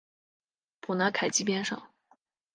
[0.79, 1.93] 普纳凯基边上。